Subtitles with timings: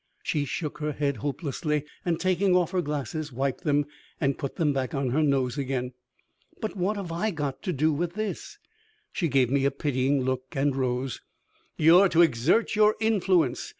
[0.23, 3.85] She shook her head hopelessly, and taking off her glasses wiped them,
[4.19, 5.93] and put them back on her nose again.
[6.59, 8.57] "But what have I got to do with this?"
[9.11, 11.21] She gave me a pitying look and rose.
[11.77, 13.69] "You're to exert your influence.